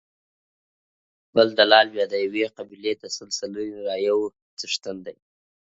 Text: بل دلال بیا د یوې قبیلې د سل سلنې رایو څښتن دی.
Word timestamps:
بل 1.35 1.47
دلال 1.59 1.87
بیا 1.95 2.05
د 2.09 2.13
یوې 2.25 2.45
قبیلې 2.57 2.93
د 2.97 3.03
سل 3.15 3.29
سلنې 3.39 3.79
رایو 3.87 4.19
څښتن 4.59 4.97
دی. 5.05 5.17